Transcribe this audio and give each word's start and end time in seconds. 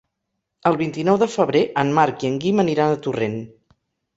El 0.69 0.77
vint-i-nou 0.81 1.19
de 1.25 1.27
febrer 1.33 1.61
en 1.83 1.93
Marc 1.99 2.25
i 2.27 2.31
en 2.33 2.41
Guim 2.47 2.65
aniran 2.65 2.95
a 2.95 2.99
Torrent. 3.09 3.37